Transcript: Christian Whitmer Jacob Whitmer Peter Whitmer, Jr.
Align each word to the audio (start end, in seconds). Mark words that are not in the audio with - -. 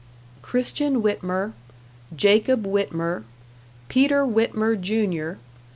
Christian 0.41 1.03
Whitmer 1.03 1.53
Jacob 2.15 2.65
Whitmer 2.65 3.23
Peter 3.87 4.25
Whitmer, 4.25 4.75
Jr. 4.75 5.39